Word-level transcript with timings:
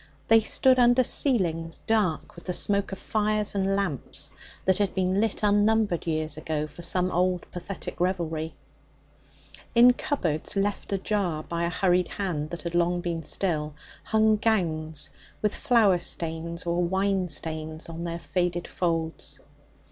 They 0.29 0.39
stood 0.41 0.79
under 0.79 1.03
ceilings 1.03 1.83
dark 1.85 2.35
with 2.35 2.45
the 2.45 2.53
smoke 2.53 2.91
of 2.91 2.97
fires 2.97 3.53
and 3.53 3.75
lamps 3.75 4.31
that 4.65 4.79
had 4.79 4.95
been 4.95 5.21
lit 5.21 5.43
unnumbered 5.43 6.07
years 6.07 6.37
ago 6.39 6.65
for 6.65 6.81
some 6.81 7.11
old 7.11 7.45
pathetic 7.51 7.99
revelry. 7.99 8.55
In 9.75 9.93
cupboards 9.93 10.55
left 10.55 10.91
ajar 10.91 11.43
by 11.43 11.65
a 11.65 11.69
hurried 11.69 12.07
hand 12.07 12.49
that 12.49 12.63
had 12.63 12.73
long 12.73 12.99
been 12.99 13.21
still, 13.21 13.75
hung 14.05 14.37
gowns 14.37 15.11
with 15.39 15.53
flower 15.53 15.99
stains 15.99 16.65
or 16.65 16.81
wine 16.83 17.27
stains 17.27 17.87
on 17.87 18.03
their 18.03 18.17
faded 18.17 18.67
folds. 18.67 19.39